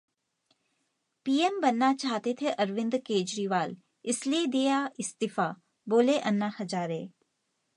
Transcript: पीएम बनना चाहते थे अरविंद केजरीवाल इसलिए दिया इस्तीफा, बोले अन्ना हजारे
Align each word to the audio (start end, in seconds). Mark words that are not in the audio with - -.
पीएम 1.25 1.59
बनना 1.61 1.91
चाहते 1.93 2.33
थे 2.41 2.51
अरविंद 2.63 2.95
केजरीवाल 3.05 3.75
इसलिए 4.05 4.45
दिया 4.55 4.79
इस्तीफा, 4.99 5.47
बोले 5.87 6.17
अन्ना 6.31 6.51
हजारे 6.59 7.01